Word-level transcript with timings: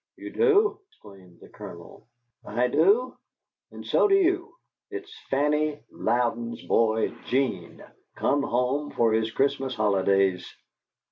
"You 0.15 0.31
do?" 0.31 0.79
exclaimed 0.89 1.41
the 1.41 1.47
Colonel. 1.49 2.07
"I 2.43 2.69
do, 2.69 3.15
and 3.69 3.85
so 3.85 4.07
do 4.07 4.15
you. 4.15 4.55
It's 4.89 5.13
Fanny 5.29 5.79
Louden's 5.91 6.63
boy, 6.65 7.13
'Gene, 7.27 7.83
come 8.15 8.41
home 8.41 8.89
for 8.89 9.13
his 9.13 9.29
Christmas 9.29 9.75
holidays." 9.75 10.51